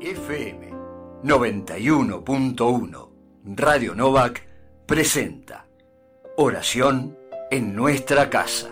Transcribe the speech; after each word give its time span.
FM 0.00 0.70
91.1 1.24 3.08
Radio 3.56 3.96
Novak 3.96 4.46
presenta 4.86 5.66
Oración 6.36 7.18
en 7.50 7.74
nuestra 7.74 8.30
casa. 8.30 8.68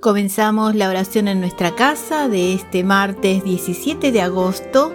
Comenzamos 0.00 0.74
la 0.74 0.88
oración 0.88 1.28
en 1.28 1.40
nuestra 1.40 1.74
casa 1.74 2.26
de 2.28 2.54
este 2.54 2.84
martes 2.84 3.44
17 3.44 4.12
de 4.12 4.22
agosto, 4.22 4.94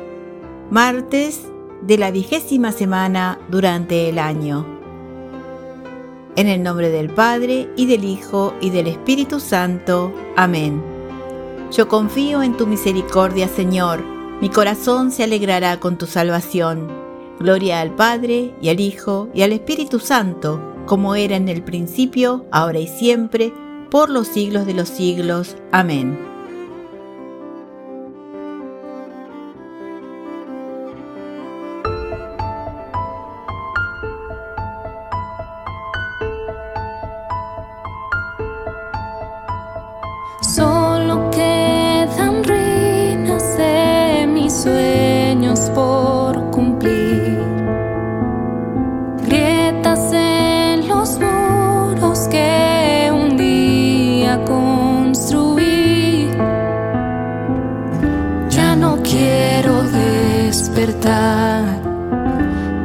martes 0.72 1.48
de 1.86 1.98
la 1.98 2.12
vigésima 2.12 2.72
semana 2.72 3.40
durante 3.50 4.10
el 4.10 4.20
año. 4.20 4.66
En 6.36 6.48
el 6.48 6.64
nombre 6.64 6.90
del 6.90 7.10
Padre, 7.10 7.70
y 7.78 7.86
del 7.86 8.04
Hijo, 8.04 8.54
y 8.60 8.70
del 8.70 8.88
Espíritu 8.88 9.40
Santo. 9.40 10.12
Amén. 10.36 10.84
Yo 11.72 11.88
confío 11.88 12.44
en 12.44 12.58
tu 12.58 12.68
misericordia, 12.68 13.48
Señor. 13.48 14.04
Mi 14.42 14.50
corazón 14.50 15.12
se 15.12 15.24
alegrará 15.24 15.80
con 15.80 15.98
tu 15.98 16.08
salvación. 16.08 16.90
Gloria 17.40 17.82
al 17.82 17.96
Padre, 17.96 18.54
y 18.62 18.70
al 18.70 18.80
Hijo, 18.80 19.30
y 19.34 19.44
al 19.44 19.54
Espíritu 19.54 20.00
Santo, 20.00 20.60
como 20.86 21.16
era 21.16 21.36
en 21.36 21.48
el 21.48 21.64
principio, 21.64 22.46
ahora 22.52 22.80
y 22.80 22.88
siempre, 22.88 23.54
por 23.90 24.10
los 24.10 24.28
siglos 24.28 24.66
de 24.66 24.74
los 24.74 24.90
siglos. 24.90 25.56
Amén. 25.72 26.25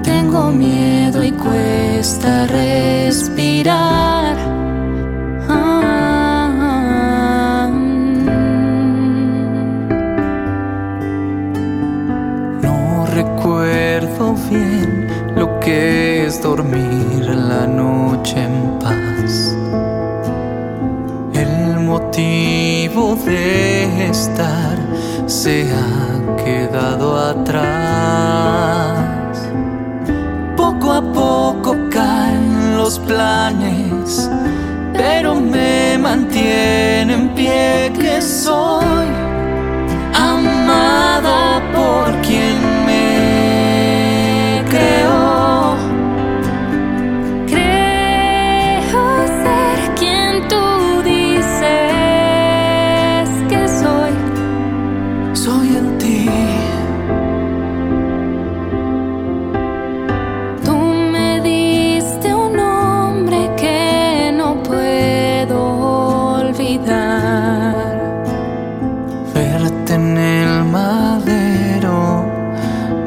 Tengo 0.03 0.51
miedo 0.51 1.23
y 1.23 1.33
cuesta 1.33 2.47
respirar. 2.47 4.37
Ah, 5.47 6.09
No 12.63 13.07
recuerdo 13.15 14.35
bien 14.49 15.07
lo 15.37 15.61
que 15.61 16.25
es 16.25 16.43
dormir 16.43 17.27
la 17.27 17.67
noche 17.67 18.43
en 18.43 18.79
paz. 18.79 19.55
El 21.35 21.81
motivo 21.81 23.15
de 23.27 24.09
estar 24.09 24.79
se 25.27 25.71
ha 25.71 26.37
quedado 26.43 27.17
atrás. 27.17 27.90
Pero 34.93 35.35
me 35.35 35.97
mantiene 35.99 37.15
en 37.15 37.29
pie 37.35 37.93
que 37.99 38.21
soy 38.21 39.30
verte 69.41 69.95
en 69.95 70.19
el 70.19 70.65
madero 70.65 72.27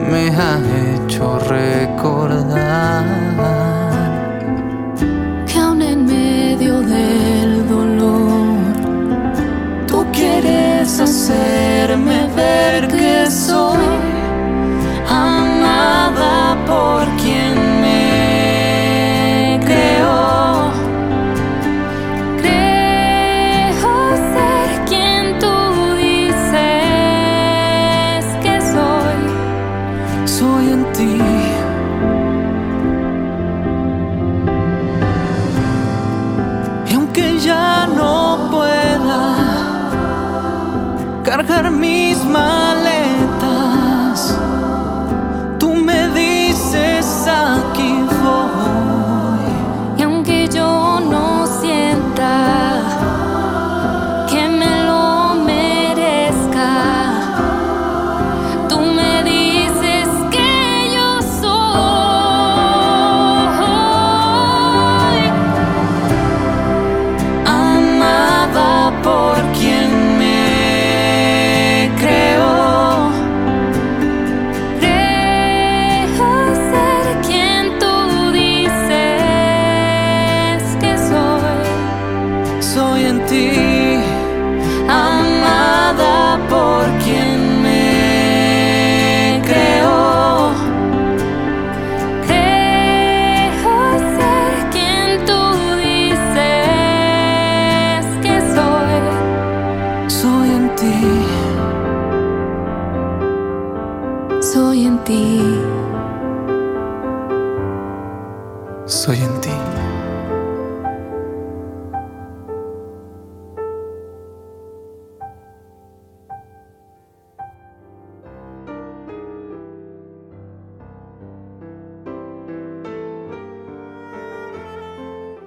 me 0.10 0.30
ha 0.30 0.58
hecho 0.84 1.38
recordar 1.40 2.63
cargar 41.34 41.72
mis 41.72 42.24
maletas, 42.24 42.43
soy 83.30 83.73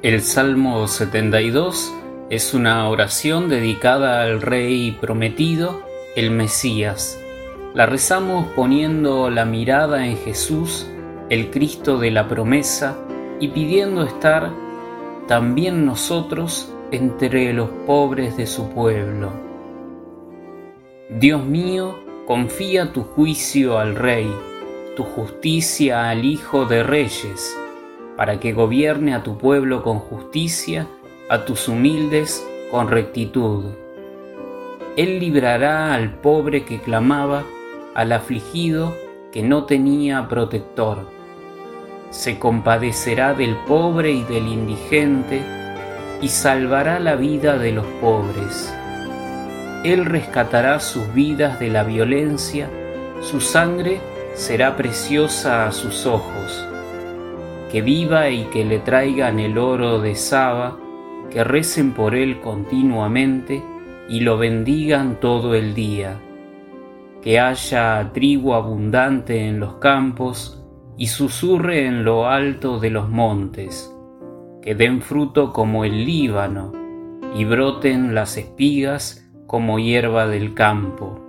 El 0.03 0.21
Salmo 0.21 0.87
72 0.87 1.93
es 2.29 2.53
una 2.53 2.87
oración 2.91 3.49
dedicada 3.49 4.23
al 4.23 4.43
Rey 4.43 4.97
prometido, 5.01 5.81
el 6.17 6.31
Mesías. 6.31 7.19
La 7.75 7.87
rezamos 7.87 8.47
poniendo 8.55 9.31
la 9.31 9.47
mirada 9.47 10.07
en 10.07 10.19
Jesús 10.19 10.87
el 11.31 11.51
Cristo 11.51 11.99
de 11.99 12.11
la 12.11 12.29
promesa, 12.29 12.99
y 13.41 13.49
pidiendo 13.49 14.03
estar 14.05 14.53
también 15.27 15.87
nosotros 15.87 16.73
entre 16.91 17.53
los 17.53 17.71
pobres 17.87 18.37
de 18.37 18.47
su 18.47 18.69
pueblo. 18.71 19.33
Dios 21.09 21.45
mío, 21.45 21.99
confía 22.27 22.93
tu 22.93 23.03
juicio 23.03 23.79
al 23.79 23.97
Rey, 23.97 24.31
tu 24.95 25.05
justicia 25.05 26.11
al 26.11 26.25
Hijo 26.25 26.67
de 26.67 26.83
Reyes, 26.83 27.57
para 28.17 28.41
que 28.41 28.53
gobierne 28.53 29.15
a 29.15 29.23
tu 29.23 29.37
pueblo 29.39 29.83
con 29.83 29.99
justicia, 29.99 30.87
a 31.29 31.45
tus 31.45 31.69
humildes 31.69 32.47
con 32.71 32.89
rectitud. 32.89 33.65
Él 34.97 35.19
librará 35.19 35.93
al 35.93 36.15
pobre 36.15 36.65
que 36.65 36.79
clamaba, 36.79 37.45
al 37.95 38.13
afligido 38.13 38.97
que 39.33 39.43
no 39.43 39.65
tenía 39.65 40.29
protector. 40.29 41.11
Se 42.11 42.39
compadecerá 42.39 43.35
del 43.35 43.57
pobre 43.67 44.13
y 44.13 44.23
del 44.25 44.49
indigente, 44.49 45.43
y 46.23 46.29
salvará 46.29 46.99
la 46.99 47.17
vida 47.17 47.59
de 47.59 47.73
los 47.73 47.85
pobres. 48.01 48.73
Él 49.85 50.07
rescatará 50.07 50.81
sus 50.81 51.13
vidas 51.13 51.61
de 51.61 51.69
la 51.69 51.85
violencia, 51.85 52.71
su 53.21 53.41
sangre 53.41 54.01
será 54.35 54.77
preciosa 54.77 55.67
a 55.67 55.73
sus 55.73 56.07
ojos. 56.07 56.67
Que 57.71 57.83
viva 57.83 58.31
y 58.31 58.45
que 58.45 58.65
le 58.65 58.79
traigan 58.79 59.41
el 59.41 59.59
oro 59.59 60.01
de 60.01 60.15
Saba, 60.15 60.79
que 61.31 61.43
recen 61.43 61.93
por 61.93 62.15
él 62.15 62.41
continuamente 62.41 63.63
y 64.09 64.21
lo 64.21 64.39
bendigan 64.39 65.19
todo 65.19 65.55
el 65.55 65.75
día. 65.75 66.21
Que 67.23 67.41
haya 67.41 68.11
trigo 68.13 68.55
abundante 68.55 69.49
en 69.49 69.59
los 69.59 69.75
campos 69.75 70.65
y 70.97 71.09
susurre 71.09 71.87
en 71.87 72.05
lo 72.05 72.29
alto 72.29 72.79
de 72.79 72.91
los 72.91 73.09
montes. 73.09 73.93
Que 74.63 74.77
den 74.77 75.03
fruto 75.03 75.53
como 75.53 75.85
el 75.85 76.05
Líbano 76.05 76.73
y 77.35 77.45
broten 77.45 78.15
las 78.15 78.37
espigas 78.37 79.29
como 79.49 79.81
hierba 79.81 80.29
del 80.29 80.55
campo. 80.55 81.21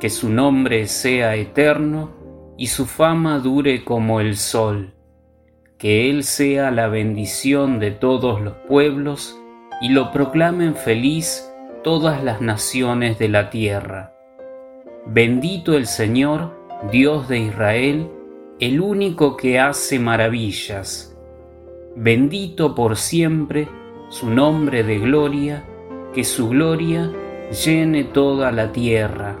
Que 0.00 0.08
su 0.08 0.30
nombre 0.30 0.86
sea 0.86 1.36
eterno 1.36 2.10
y 2.56 2.68
su 2.68 2.86
fama 2.86 3.38
dure 3.38 3.84
como 3.84 4.20
el 4.20 4.36
sol 4.36 4.94
que 5.78 6.10
Él 6.10 6.24
sea 6.24 6.72
la 6.72 6.88
bendición 6.88 7.78
de 7.78 7.92
todos 7.92 8.40
los 8.40 8.54
pueblos 8.66 9.38
y 9.80 9.90
lo 9.90 10.10
proclamen 10.10 10.74
feliz 10.74 11.48
todas 11.84 12.22
las 12.24 12.40
naciones 12.40 13.18
de 13.18 13.28
la 13.28 13.48
tierra. 13.48 14.12
Bendito 15.06 15.76
el 15.76 15.86
Señor, 15.86 16.52
Dios 16.90 17.28
de 17.28 17.38
Israel, 17.38 18.10
el 18.58 18.80
único 18.80 19.36
que 19.36 19.60
hace 19.60 20.00
maravillas. 20.00 21.16
Bendito 21.94 22.74
por 22.74 22.96
siempre 22.96 23.68
su 24.10 24.28
nombre 24.28 24.82
de 24.82 24.98
gloria, 24.98 25.64
que 26.12 26.24
su 26.24 26.48
gloria 26.48 27.12
llene 27.64 28.02
toda 28.02 28.50
la 28.50 28.72
tierra. 28.72 29.38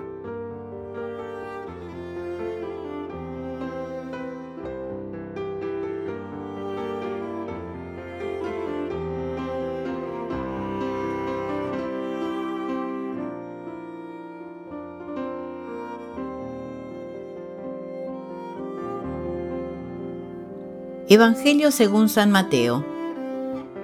Evangelio 21.10 21.70
según 21.70 22.10
San 22.10 22.30
Mateo. 22.30 22.84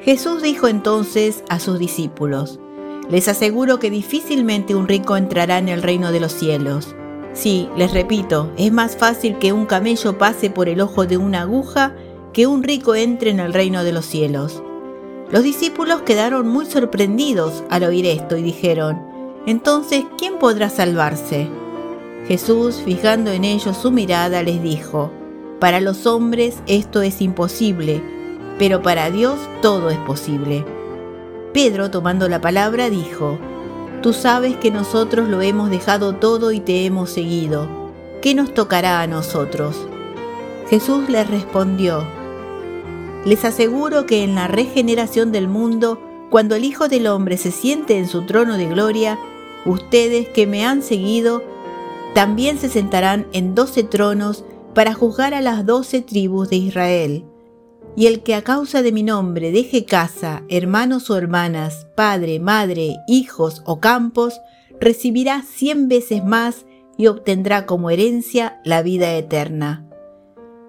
Jesús 0.03 0.43
dijo 0.43 0.69
entonces 0.69 1.43
a 1.49 1.59
sus 1.59 1.79
discípulos, 1.79 2.61
Les 3.09 3.29
aseguro 3.29 3.79
que 3.79 3.89
difícilmente 3.89 4.75
un 4.75 4.87
rico 4.87 5.17
entrará 5.17 5.57
en 5.57 5.71
el 5.71 5.81
reino 5.81 6.13
de 6.13 6.21
los 6.21 6.33
cielos. 6.33 6.95
Sí, 7.33 7.71
les 7.79 7.95
repito, 7.95 8.53
es 8.59 8.71
más 8.73 8.99
fácil 8.99 9.39
que 9.39 9.55
un 9.55 9.65
camello 9.65 10.19
pase 10.19 10.51
por 10.51 10.69
el 10.69 10.83
ojo 10.83 11.07
de 11.07 11.17
una 11.17 11.41
aguja 11.41 11.97
que 12.35 12.47
un 12.47 12.63
rico 12.63 12.95
entre 12.95 13.31
en 13.31 13.41
el 13.41 13.55
reino 13.55 13.85
de 13.85 13.93
los 13.93 14.05
cielos. 14.05 14.63
Los 15.31 15.45
discípulos 15.45 16.03
quedaron 16.03 16.47
muy 16.47 16.67
sorprendidos 16.67 17.65
al 17.71 17.85
oír 17.85 18.05
esto 18.05 18.37
y 18.37 18.43
dijeron, 18.43 19.01
Entonces, 19.47 20.05
¿quién 20.19 20.39
podrá 20.39 20.69
salvarse? 20.69 21.49
Jesús, 22.29 22.83
fijando 22.85 23.31
en 23.31 23.45
ellos 23.45 23.79
su 23.79 23.91
mirada, 23.91 24.43
les 24.43 24.63
dijo, 24.63 25.11
para 25.65 25.81
los 25.81 26.05
hombres 26.05 26.57
esto 26.67 27.01
es 27.01 27.23
imposible, 27.23 28.03
pero 28.59 28.83
para 28.83 29.11
Dios 29.11 29.39
todo 29.63 29.89
es 29.89 29.97
posible. 29.97 30.63
Pedro, 31.55 31.91
tomando 31.91 32.29
la 32.29 32.43
palabra, 32.43 32.91
dijo, 32.91 33.39
Tú 34.03 34.13
sabes 34.13 34.57
que 34.59 34.71
nosotros 34.71 35.27
lo 35.27 35.41
hemos 35.41 35.71
dejado 35.71 36.17
todo 36.17 36.53
y 36.53 36.61
te 36.61 36.85
hemos 36.85 37.09
seguido. 37.09 37.67
¿Qué 38.21 38.35
nos 38.35 38.53
tocará 38.53 39.01
a 39.01 39.07
nosotros? 39.07 39.89
Jesús 40.69 41.09
les 41.09 41.31
respondió, 41.31 42.07
Les 43.25 43.47
aseguro 43.47 44.05
que 44.05 44.23
en 44.23 44.35
la 44.35 44.49
regeneración 44.49 45.33
del 45.33 45.49
mundo, 45.49 45.99
cuando 46.29 46.57
el 46.57 46.65
Hijo 46.65 46.89
del 46.89 47.07
Hombre 47.07 47.39
se 47.39 47.51
siente 47.51 47.97
en 47.97 48.07
su 48.07 48.27
trono 48.27 48.59
de 48.59 48.67
gloria, 48.67 49.19
ustedes 49.65 50.29
que 50.29 50.47
me 50.47 50.67
han 50.67 50.83
seguido, 50.83 51.43
también 52.15 52.59
se 52.59 52.69
sentarán 52.69 53.27
en 53.33 53.55
doce 53.55 53.83
tronos 53.83 54.45
para 54.75 54.93
juzgar 54.93 55.35
a 55.35 55.41
las 55.41 55.65
doce 55.65 56.03
tribus 56.03 56.51
de 56.51 56.57
Israel. 56.57 57.25
Y 57.97 58.07
el 58.07 58.23
que 58.23 58.35
a 58.35 58.43
causa 58.43 58.83
de 58.83 58.91
mi 58.93 59.03
nombre 59.03 59.53
deje 59.53 59.85
casa, 59.85 60.43
hermanos 60.49 61.11
o 61.11 61.17
hermanas, 61.17 61.87
padre, 61.97 62.41
madre, 62.41 62.97
hijos 63.07 63.63
o 63.67 63.79
campos, 63.81 64.41
recibirá 64.81 65.43
cien 65.43 65.89
veces 65.89 66.25
más 66.25 66.67
y 66.97 67.07
obtendrá 67.07 67.67
como 67.67 67.91
herencia 67.91 68.61
la 68.65 68.83
vida 68.83 69.15
eterna. 69.15 69.89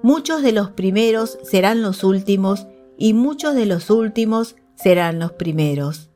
Muchos 0.04 0.44
de 0.44 0.52
los 0.52 0.70
primeros 0.70 1.40
serán 1.44 1.82
los 1.82 2.04
últimos 2.04 2.68
y 2.98 3.14
muchos 3.14 3.56
de 3.56 3.66
los 3.66 3.90
últimos 3.90 4.56
serán 4.76 5.20
los 5.20 5.32
primeros. 5.32 6.12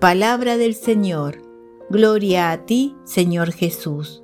Palabra 0.00 0.56
del 0.56 0.74
Señor. 0.74 1.42
Gloria 1.90 2.52
a 2.52 2.64
ti, 2.66 2.94
Señor 3.04 3.52
Jesús. 3.52 4.23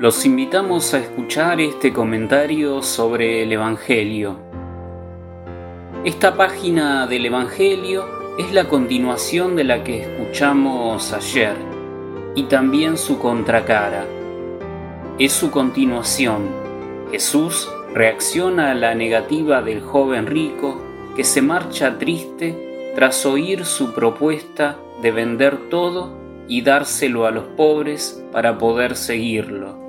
Los 0.00 0.24
invitamos 0.24 0.94
a 0.94 0.98
escuchar 0.98 1.60
este 1.60 1.92
comentario 1.92 2.80
sobre 2.80 3.42
el 3.42 3.52
Evangelio. 3.52 4.38
Esta 6.06 6.38
página 6.38 7.06
del 7.06 7.26
Evangelio 7.26 8.06
es 8.38 8.50
la 8.54 8.66
continuación 8.66 9.56
de 9.56 9.64
la 9.64 9.84
que 9.84 10.00
escuchamos 10.00 11.12
ayer 11.12 11.54
y 12.34 12.44
también 12.44 12.96
su 12.96 13.18
contracara. 13.18 14.06
Es 15.18 15.34
su 15.34 15.50
continuación. 15.50 16.48
Jesús 17.10 17.68
reacciona 17.92 18.70
a 18.70 18.74
la 18.74 18.94
negativa 18.94 19.60
del 19.60 19.82
joven 19.82 20.24
rico 20.28 20.80
que 21.14 21.24
se 21.24 21.42
marcha 21.42 21.98
triste 21.98 22.94
tras 22.94 23.26
oír 23.26 23.66
su 23.66 23.92
propuesta 23.92 24.78
de 25.02 25.10
vender 25.10 25.68
todo 25.68 26.16
y 26.48 26.62
dárselo 26.62 27.26
a 27.26 27.30
los 27.30 27.44
pobres 27.48 28.24
para 28.32 28.56
poder 28.56 28.96
seguirlo. 28.96 29.79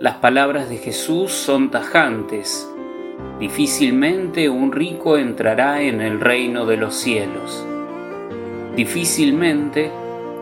Las 0.00 0.14
palabras 0.14 0.70
de 0.70 0.78
Jesús 0.78 1.30
son 1.30 1.70
tajantes. 1.70 2.66
Difícilmente 3.38 4.48
un 4.48 4.72
rico 4.72 5.18
entrará 5.18 5.82
en 5.82 6.00
el 6.00 6.20
reino 6.20 6.64
de 6.64 6.78
los 6.78 6.94
cielos. 6.94 7.66
Difícilmente, 8.74 9.90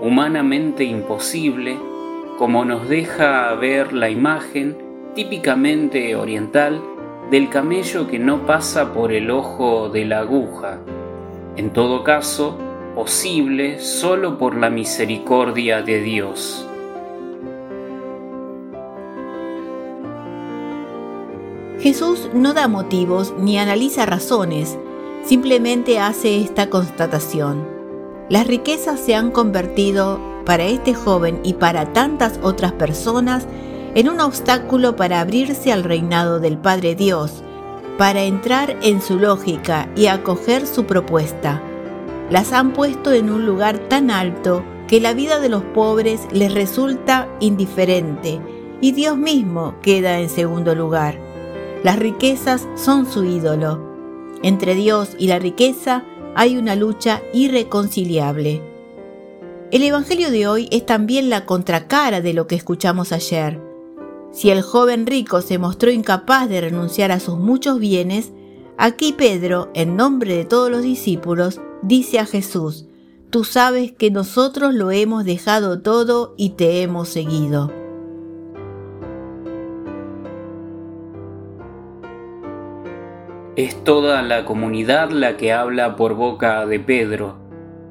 humanamente 0.01 0.85
imposible, 0.85 1.77
como 2.39 2.65
nos 2.65 2.89
deja 2.89 3.53
ver 3.55 3.93
la 3.93 4.09
imagen 4.11 4.79
típicamente 5.17 6.15
oriental 6.15 6.81
del 7.29 7.49
camello 7.49 8.07
que 8.07 8.21
no 8.21 8.47
pasa 8.47 8.95
por 8.95 9.11
el 9.11 9.29
ojo 9.29 9.89
de 9.89 10.05
la 10.05 10.21
aguja. 10.21 10.79
En 11.57 11.71
todo 11.71 12.05
caso, 12.05 12.57
posible 12.95 13.81
solo 13.81 14.39
por 14.39 14.57
la 14.57 14.71
misericordia 14.71 15.83
de 15.83 16.01
Dios. 16.01 16.68
Jesús 21.81 22.29
no 22.35 22.55
da 22.55 22.67
motivos 22.67 23.33
ni 23.39 23.57
analiza 23.57 24.05
razones, 24.05 24.77
simplemente 25.25 26.01
hace 26.01 26.41
esta 26.41 26.69
constatación. 26.71 27.65
Las 28.29 28.49
riquezas 28.49 28.99
se 28.99 29.15
han 29.15 29.31
convertido 29.31 30.21
para 30.45 30.65
este 30.65 30.93
joven 30.93 31.41
y 31.45 31.55
para 31.55 31.93
tantas 31.93 32.41
otras 32.43 32.73
personas 32.73 33.47
en 33.95 34.09
un 34.09 34.21
obstáculo 34.21 34.97
para 34.97 35.21
abrirse 35.21 35.73
al 35.73 35.85
reinado 35.85 36.41
del 36.41 36.59
Padre 36.59 36.97
Dios, 36.97 37.45
para 37.97 38.23
entrar 38.23 38.77
en 38.83 39.01
su 39.01 39.17
lógica 39.17 39.89
y 39.95 40.07
acoger 40.07 40.67
su 40.67 40.85
propuesta. 40.85 41.63
Las 42.29 42.53
han 42.53 42.73
puesto 42.73 43.13
en 43.13 43.31
un 43.31 43.47
lugar 43.47 43.79
tan 43.89 44.11
alto 44.11 44.65
que 44.89 45.01
la 45.01 45.15
vida 45.15 45.39
de 45.39 45.49
los 45.49 45.63
pobres 45.63 46.27
les 46.33 46.53
resulta 46.53 47.29
indiferente 47.39 48.41
y 48.81 48.93
Dios 48.93 49.17
mismo 49.17 49.75
queda 49.81 50.19
en 50.19 50.29
segundo 50.29 50.75
lugar. 50.75 51.28
Las 51.85 51.99
riquezas 51.99 52.67
son 52.75 53.07
su 53.11 53.25
ídolo. 53.25 53.81
Entre 54.43 54.75
Dios 54.75 55.11
y 55.17 55.29
la 55.29 55.39
riqueza 55.39 56.05
hay 56.35 56.57
una 56.57 56.75
lucha 56.75 57.23
irreconciliable. 57.33 58.63
El 59.71 59.83
Evangelio 59.85 60.31
de 60.31 60.49
hoy 60.49 60.69
es 60.73 60.85
también 60.87 61.31
la 61.31 61.47
contracara 61.47 62.21
de 62.21 62.35
lo 62.35 62.49
que 62.49 62.57
escuchamos 62.57 63.13
ayer. 63.13 63.61
Si 64.33 64.51
el 64.51 64.63
joven 64.63 65.07
rico 65.07 65.41
se 65.41 65.59
mostró 65.59 65.91
incapaz 65.91 66.49
de 66.49 66.61
renunciar 66.61 67.13
a 67.13 67.21
sus 67.21 67.39
muchos 67.39 67.79
bienes, 67.79 68.33
aquí 68.77 69.13
Pedro, 69.13 69.71
en 69.75 69.97
nombre 69.97 70.37
de 70.37 70.45
todos 70.45 70.71
los 70.71 70.83
discípulos, 70.83 71.61
dice 71.83 72.19
a 72.19 72.27
Jesús, 72.27 72.87
Tú 73.31 73.45
sabes 73.45 73.93
que 73.93 74.11
nosotros 74.11 74.75
lo 74.75 74.91
hemos 74.91 75.25
dejado 75.25 75.81
todo 75.81 76.35
y 76.39 76.51
te 76.51 76.83
hemos 76.83 77.09
seguido. 77.09 77.78
Es 83.59 83.83
toda 83.83 84.23
la 84.23 84.45
comunidad 84.45 85.11
la 85.11 85.37
que 85.37 85.53
habla 85.53 85.97
por 85.97 86.15
boca 86.15 86.65
de 86.65 86.79
Pedro, 86.79 87.35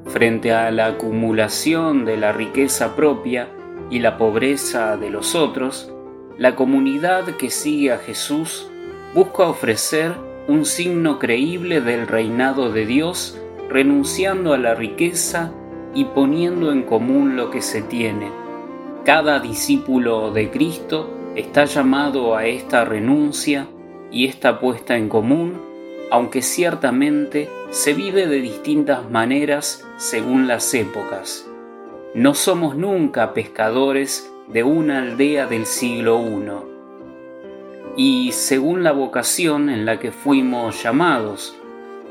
frente 0.06 0.50
a 0.50 0.70
la 0.70 0.86
acumulación 0.86 2.06
de 2.06 2.16
la 2.16 2.32
riqueza 2.32 2.96
propia 2.96 3.50
y 3.90 3.98
la 3.98 4.16
pobreza 4.16 4.96
de 4.96 5.10
los 5.10 5.34
otros, 5.34 5.92
la 6.38 6.56
comunidad 6.56 7.36
que 7.36 7.50
sigue 7.50 7.92
a 7.92 7.98
Jesús 7.98 8.70
busca 9.12 9.42
ofrecer 9.42 10.14
un 10.48 10.64
signo 10.64 11.18
creíble 11.18 11.82
del 11.82 12.06
reinado 12.06 12.72
de 12.72 12.86
Dios 12.86 13.38
renunciando 13.68 14.54
a 14.54 14.56
la 14.56 14.74
riqueza 14.74 15.52
y 15.94 16.06
poniendo 16.06 16.72
en 16.72 16.84
común 16.84 17.36
lo 17.36 17.50
que 17.50 17.60
se 17.60 17.82
tiene. 17.82 18.30
Cada 19.04 19.38
discípulo 19.38 20.30
de 20.30 20.48
Cristo 20.48 21.10
está 21.36 21.66
llamado 21.66 22.34
a 22.34 22.46
esta 22.46 22.86
renuncia 22.86 23.66
y 24.10 24.26
esta 24.26 24.60
puesta 24.60 24.96
en 24.96 25.08
común, 25.08 25.60
aunque 26.10 26.42
ciertamente 26.42 27.48
se 27.70 27.92
vive 27.92 28.26
de 28.26 28.40
distintas 28.40 29.10
maneras 29.10 29.86
según 29.96 30.48
las 30.48 30.72
épocas. 30.74 31.46
No 32.14 32.34
somos 32.34 32.76
nunca 32.76 33.34
pescadores 33.34 34.30
de 34.48 34.62
una 34.62 35.02
aldea 35.02 35.46
del 35.46 35.66
siglo 35.66 36.20
I. 36.20 36.68
Y 37.96 38.32
según 38.32 38.82
la 38.82 38.92
vocación 38.92 39.68
en 39.68 39.84
la 39.84 39.98
que 39.98 40.12
fuimos 40.12 40.82
llamados, 40.82 41.54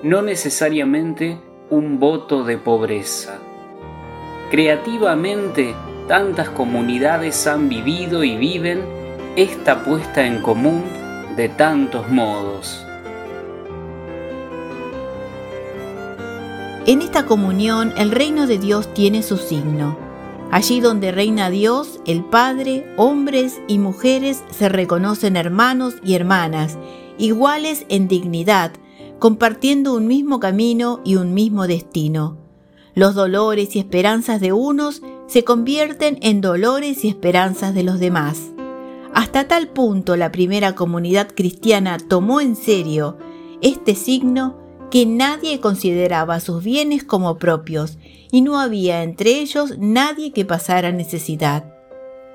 no 0.04 0.22
necesariamente 0.22 1.40
un 1.70 2.00
voto 2.00 2.44
de 2.44 2.58
pobreza. 2.58 3.40
Creativamente, 4.52 5.74
tantas 6.08 6.50
comunidades 6.50 7.48
han 7.48 7.68
vivido 7.68 8.24
y 8.24 8.38
viven 8.38 8.82
esta 9.36 9.84
puesta 9.84 10.26
en 10.26 10.42
común 10.42 10.84
de 11.38 11.48
tantos 11.48 12.10
modos. 12.10 12.86
En 16.86 17.02
esta 17.02 17.26
comunión 17.26 17.94
el 17.98 18.12
reino 18.12 18.48
de 18.48 18.58
Dios 18.58 18.94
tiene 18.94 19.24
su 19.24 19.38
signo 19.38 20.08
Allí 20.50 20.80
donde 20.80 21.12
reina 21.12 21.50
Dios, 21.50 22.00
el 22.06 22.24
Padre, 22.24 22.86
hombres 22.96 23.60
y 23.68 23.80
mujeres 23.80 24.44
se 24.50 24.70
reconocen 24.70 25.36
hermanos 25.36 25.96
y 26.04 26.14
hermanas, 26.14 26.78
iguales 27.18 27.86
en 27.90 28.08
dignidad, 28.08 28.72
compartiendo 29.20 29.94
un 29.94 30.08
mismo 30.08 30.40
camino 30.40 31.02
y 31.04 31.16
un 31.16 31.34
mismo 31.34 31.68
destino. 31.68 32.38
Los 32.96 33.14
dolores 33.14 33.76
y 33.76 33.80
esperanzas 33.80 34.40
de 34.40 34.54
unos 34.54 35.02
se 35.28 35.44
convierten 35.44 36.18
en 36.22 36.40
dolores 36.40 37.04
y 37.04 37.10
esperanzas 37.10 37.76
de 37.76 37.84
los 37.84 38.00
demás. 38.00 38.57
Hasta 39.18 39.48
tal 39.48 39.70
punto 39.70 40.16
la 40.16 40.32
primera 40.32 40.76
comunidad 40.76 41.30
cristiana 41.34 41.98
tomó 41.98 42.40
en 42.40 42.56
serio 42.56 43.18
este 43.64 43.96
signo 43.96 44.60
que 44.92 45.08
nadie 45.08 45.60
consideraba 45.60 46.40
sus 46.40 46.64
bienes 46.64 47.04
como 47.04 47.40
propios 47.40 47.98
y 48.30 48.42
no 48.42 48.60
había 48.60 49.02
entre 49.02 49.40
ellos 49.40 49.74
nadie 49.80 50.34
que 50.34 50.46
pasara 50.46 50.92
necesidad. 50.92 51.66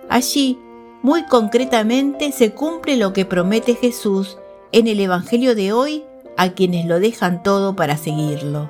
Allí, 0.09 0.59
muy 1.05 1.25
concretamente, 1.27 2.33
se 2.33 2.51
cumple 2.51 2.97
lo 2.97 3.13
que 3.13 3.27
promete 3.27 3.77
Jesús 3.77 4.39
en 4.73 4.89
el 4.89 4.99
Evangelio 4.99 5.55
de 5.55 5.73
hoy 5.73 6.03
a 6.37 6.49
quienes 6.49 6.87
lo 6.87 6.99
dejan 6.99 7.45
todo 7.45 7.77
para 7.77 7.97
seguirlo. 7.97 8.69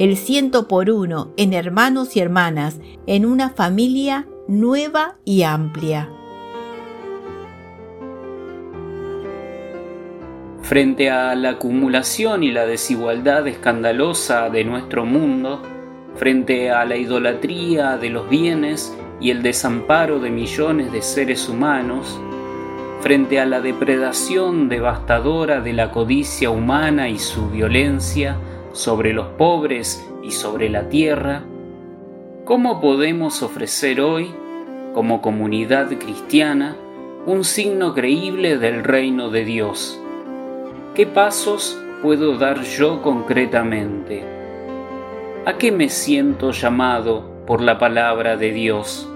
El 0.00 0.16
ciento 0.16 0.66
por 0.66 0.90
uno 0.90 1.30
en 1.36 1.52
hermanos 1.52 2.16
y 2.16 2.18
hermanas, 2.18 2.78
en 3.06 3.24
una 3.24 3.50
familia 3.50 4.26
nueva 4.48 5.18
y 5.24 5.42
amplia. 5.44 6.10
Frente 10.64 11.10
a 11.10 11.34
la 11.34 11.50
acumulación 11.50 12.42
y 12.42 12.50
la 12.50 12.64
desigualdad 12.64 13.46
escandalosa 13.46 14.48
de 14.48 14.64
nuestro 14.64 15.04
mundo, 15.04 15.60
frente 16.16 16.70
a 16.70 16.86
la 16.86 16.96
idolatría 16.96 17.98
de 17.98 18.08
los 18.08 18.30
bienes 18.30 18.96
y 19.20 19.28
el 19.28 19.42
desamparo 19.42 20.20
de 20.20 20.30
millones 20.30 20.90
de 20.90 21.02
seres 21.02 21.50
humanos, 21.50 22.18
frente 23.00 23.40
a 23.40 23.44
la 23.44 23.60
depredación 23.60 24.70
devastadora 24.70 25.60
de 25.60 25.74
la 25.74 25.90
codicia 25.90 26.48
humana 26.48 27.10
y 27.10 27.18
su 27.18 27.50
violencia 27.50 28.38
sobre 28.72 29.12
los 29.12 29.26
pobres 29.36 30.02
y 30.22 30.30
sobre 30.30 30.70
la 30.70 30.88
tierra, 30.88 31.42
¿cómo 32.46 32.80
podemos 32.80 33.42
ofrecer 33.42 34.00
hoy, 34.00 34.30
como 34.94 35.20
comunidad 35.20 35.90
cristiana, 35.98 36.74
un 37.26 37.44
signo 37.44 37.92
creíble 37.92 38.56
del 38.56 38.82
reino 38.82 39.28
de 39.28 39.44
Dios? 39.44 40.00
¿Qué 40.94 41.08
pasos 41.08 41.76
puedo 42.02 42.38
dar 42.38 42.62
yo 42.62 43.02
concretamente? 43.02 44.22
¿A 45.44 45.58
qué 45.58 45.72
me 45.72 45.88
siento 45.88 46.52
llamado 46.52 47.44
por 47.48 47.60
la 47.60 47.80
palabra 47.80 48.36
de 48.36 48.52
Dios? 48.52 49.08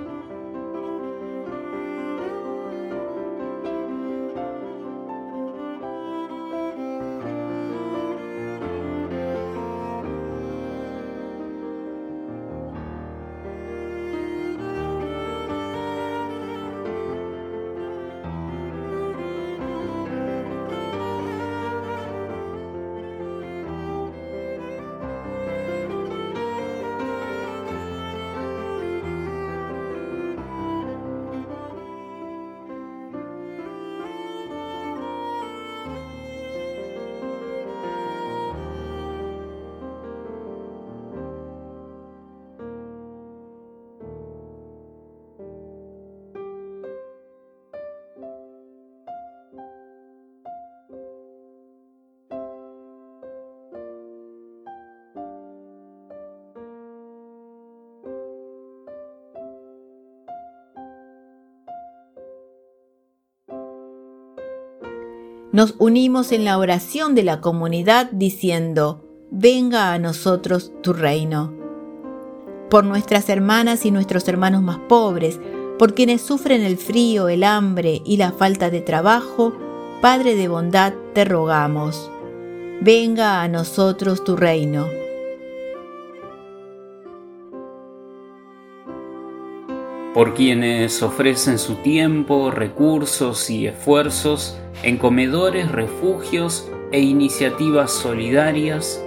Nos 65.52 65.74
unimos 65.78 66.32
en 66.32 66.44
la 66.44 66.58
oración 66.58 67.14
de 67.14 67.22
la 67.22 67.40
comunidad 67.40 68.10
diciendo, 68.12 69.04
venga 69.30 69.92
a 69.92 69.98
nosotros 69.98 70.72
tu 70.82 70.92
reino. 70.92 71.54
Por 72.68 72.84
nuestras 72.84 73.28
hermanas 73.28 73.86
y 73.86 73.90
nuestros 73.90 74.28
hermanos 74.28 74.62
más 74.62 74.78
pobres, 74.88 75.40
por 75.78 75.94
quienes 75.94 76.20
sufren 76.20 76.62
el 76.62 76.76
frío, 76.76 77.28
el 77.28 77.44
hambre 77.44 78.02
y 78.04 78.18
la 78.18 78.32
falta 78.32 78.70
de 78.70 78.80
trabajo, 78.80 79.54
Padre 80.02 80.36
de 80.36 80.46
bondad, 80.46 80.92
te 81.12 81.24
rogamos. 81.24 82.08
Venga 82.80 83.42
a 83.42 83.48
nosotros 83.48 84.22
tu 84.22 84.36
reino. 84.36 84.86
por 90.18 90.34
quienes 90.34 91.00
ofrecen 91.04 91.60
su 91.60 91.76
tiempo, 91.76 92.50
recursos 92.50 93.50
y 93.50 93.68
esfuerzos 93.68 94.58
en 94.82 94.96
comedores, 94.96 95.70
refugios 95.70 96.68
e 96.92 97.00
iniciativas 97.00 97.92
solidarias, 97.92 99.02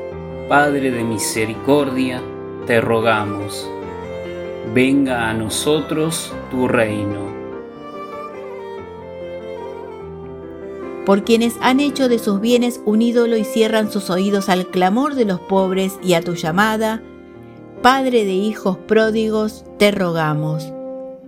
Padre 0.50 0.92
de 0.92 1.06
misericordia, 1.06 2.22
te 2.68 2.82
rogamos. 2.82 3.70
Venga 4.74 5.30
a 5.30 5.34
nosotros 5.34 6.34
tu 6.52 6.68
reino. 6.68 7.32
Por 11.06 11.24
quienes 11.24 11.56
han 11.62 11.80
hecho 11.80 12.10
de 12.10 12.20
sus 12.20 12.42
bienes 12.42 12.82
un 12.86 13.02
ídolo 13.02 13.38
y 13.38 13.46
cierran 13.46 13.90
sus 13.92 14.10
oídos 14.10 14.50
al 14.50 14.68
clamor 14.68 15.16
de 15.16 15.26
los 15.26 15.40
pobres 15.40 15.98
y 16.04 16.14
a 16.14 16.22
tu 16.22 16.36
llamada, 16.36 17.02
Padre 17.82 18.26
de 18.26 18.34
hijos 18.34 18.78
pródigos, 18.78 19.66
te 19.80 19.90
rogamos. 19.90 20.72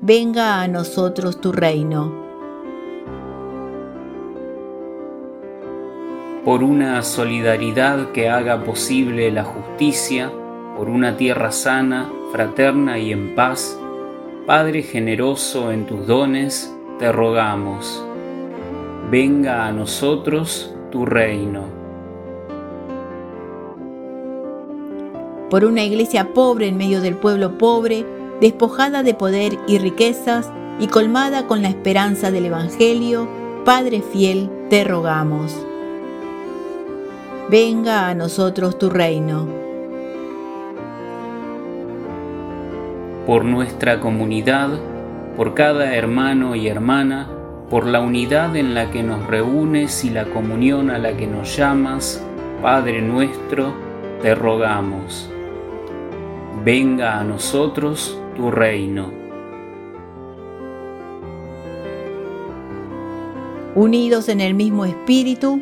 Venga 0.02 0.62
a 0.62 0.68
nosotros 0.68 1.42
tu 1.42 1.52
reino. 1.52 2.23
Por 6.46 6.62
una 6.62 7.02
solidaridad 7.04 8.12
que 8.12 8.28
haga 8.28 8.64
posible 8.64 9.32
la 9.32 9.46
justicia, 9.46 10.30
por 10.78 10.90
una 10.90 11.16
tierra 11.16 11.52
sana, 11.52 12.12
fraterna 12.32 13.00
y 13.00 13.12
en 13.12 13.34
paz, 13.34 13.80
Padre 14.46 14.84
generoso 14.84 15.72
en 15.72 15.86
tus 15.86 16.06
dones, 16.06 16.76
te 17.00 17.14
rogamos. 17.14 18.06
Venga 19.10 19.66
a 19.66 19.72
nosotros 19.72 20.76
tu 20.92 21.06
reino. 21.06 21.64
Por 25.50 25.64
una 25.64 25.84
iglesia 25.84 26.34
pobre 26.34 26.68
en 26.68 26.76
medio 26.76 27.00
del 27.00 27.16
pueblo 27.16 27.58
pobre, 27.58 28.06
despojada 28.42 29.02
de 29.02 29.14
poder 29.14 29.58
y 29.66 29.78
riquezas 29.78 30.52
y 30.78 30.88
colmada 30.88 31.48
con 31.48 31.62
la 31.62 31.70
esperanza 31.70 32.32
del 32.32 32.48
Evangelio, 32.48 33.30
Padre 33.64 34.02
fiel, 34.02 34.50
te 34.70 34.84
rogamos 34.84 35.56
venga 37.50 38.08
a 38.08 38.16
nosotros 38.16 38.78
tu 38.78 38.90
reino. 38.90 39.48
Por 43.26 43.46
nuestra 43.46 44.00
comunidad, 44.00 44.70
por 45.36 45.54
cada 45.54 45.96
hermano 45.96 46.56
y 46.56 46.68
hermana, 46.68 47.30
por 47.70 47.86
la 47.86 48.02
unidad 48.02 48.56
en 48.56 48.74
la 48.74 48.92
que 48.92 49.04
nos 49.04 49.26
reúnes 49.28 50.04
y 50.04 50.10
la 50.10 50.26
comunión 50.26 50.90
a 50.90 50.98
la 50.98 51.16
que 51.16 51.28
nos 51.28 51.56
llamas, 51.56 52.24
Padre 52.62 53.02
nuestro, 53.02 53.74
te 54.22 54.36
rogamos. 54.36 55.30
Venga 56.64 57.20
a 57.20 57.24
nosotros 57.24 58.18
tu 58.36 58.52
reino. 58.52 59.12
Unidos 63.76 64.30
en 64.30 64.40
el 64.40 64.54
mismo 64.54 64.86
espíritu, 64.86 65.62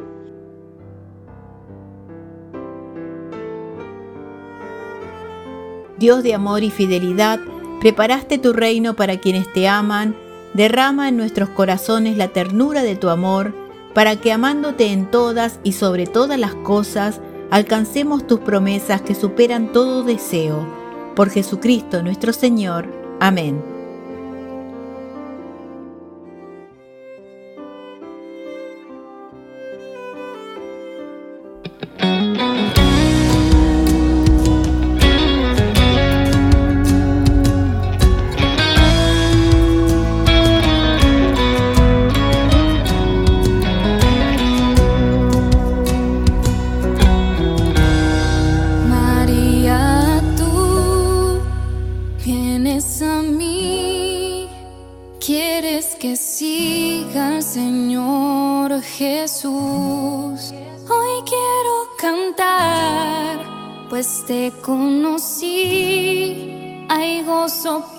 Dios 6.01 6.23
de 6.23 6.33
amor 6.33 6.63
y 6.63 6.71
fidelidad, 6.71 7.39
preparaste 7.79 8.39
tu 8.39 8.53
reino 8.53 8.95
para 8.95 9.19
quienes 9.19 9.53
te 9.53 9.67
aman, 9.67 10.15
derrama 10.55 11.07
en 11.07 11.15
nuestros 11.15 11.49
corazones 11.49 12.17
la 12.17 12.29
ternura 12.29 12.81
de 12.81 12.95
tu 12.95 13.09
amor, 13.09 13.53
para 13.93 14.15
que 14.15 14.31
amándote 14.31 14.87
en 14.87 15.11
todas 15.11 15.59
y 15.63 15.73
sobre 15.73 16.07
todas 16.07 16.39
las 16.39 16.55
cosas, 16.55 17.21
alcancemos 17.51 18.25
tus 18.25 18.39
promesas 18.39 19.03
que 19.03 19.13
superan 19.13 19.73
todo 19.73 20.01
deseo. 20.03 20.67
Por 21.15 21.29
Jesucristo 21.29 22.01
nuestro 22.01 22.33
Señor. 22.33 22.87
Amén. 23.19 23.70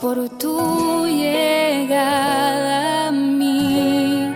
Por 0.02 0.28
tu 0.30 1.06
llegada 1.06 3.06
a 3.06 3.12
mí. 3.12 4.34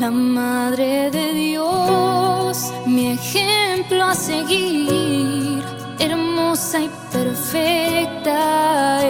La 0.00 0.10
Madre 0.10 1.10
de 1.10 1.34
Dios, 1.34 2.72
mi 2.86 3.12
ejemplo 3.12 4.04
a 4.04 4.14
seguir. 4.14 5.62
Hermosa 5.98 6.80
y 6.80 6.90
perfecta 7.12 9.01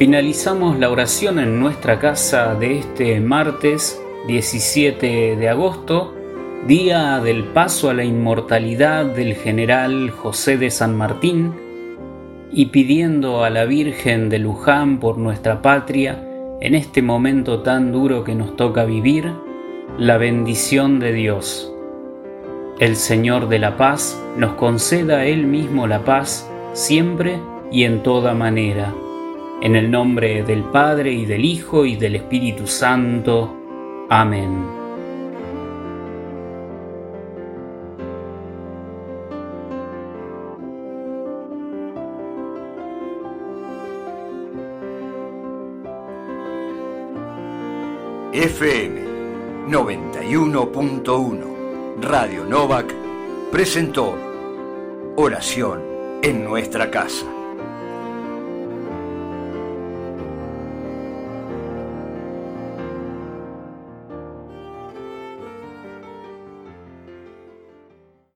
Finalizamos 0.00 0.78
la 0.78 0.88
oración 0.88 1.38
en 1.38 1.60
nuestra 1.60 1.98
casa 1.98 2.54
de 2.54 2.78
este 2.78 3.20
martes 3.20 4.00
17 4.28 5.36
de 5.36 5.48
agosto, 5.50 6.14
día 6.66 7.18
del 7.18 7.44
paso 7.44 7.90
a 7.90 7.92
la 7.92 8.02
inmortalidad 8.02 9.04
del 9.04 9.34
general 9.34 10.08
José 10.08 10.56
de 10.56 10.70
San 10.70 10.96
Martín, 10.96 11.52
y 12.50 12.70
pidiendo 12.70 13.44
a 13.44 13.50
la 13.50 13.66
Virgen 13.66 14.30
de 14.30 14.38
Luján 14.38 15.00
por 15.00 15.18
nuestra 15.18 15.60
patria, 15.60 16.24
en 16.62 16.74
este 16.74 17.02
momento 17.02 17.60
tan 17.60 17.92
duro 17.92 18.24
que 18.24 18.34
nos 18.34 18.56
toca 18.56 18.86
vivir, 18.86 19.30
la 19.98 20.16
bendición 20.16 20.98
de 20.98 21.12
Dios. 21.12 21.70
El 22.78 22.96
Señor 22.96 23.50
de 23.50 23.58
la 23.58 23.76
paz 23.76 24.18
nos 24.38 24.54
conceda 24.54 25.26
Él 25.26 25.46
mismo 25.46 25.86
la 25.86 26.06
paz 26.06 26.50
siempre 26.72 27.38
y 27.70 27.84
en 27.84 28.02
toda 28.02 28.32
manera. 28.32 28.94
En 29.62 29.76
el 29.76 29.90
nombre 29.90 30.42
del 30.42 30.62
Padre 30.64 31.12
y 31.12 31.26
del 31.26 31.44
Hijo 31.44 31.84
y 31.84 31.96
del 31.96 32.16
Espíritu 32.16 32.66
Santo. 32.66 33.54
Amén. 34.08 34.80
FM 48.32 49.02
91.1 49.68 52.00
Radio 52.00 52.46
Novak 52.46 52.94
presentó 53.52 54.16
Oración 55.16 55.82
en 56.22 56.44
nuestra 56.44 56.90
casa. 56.90 57.39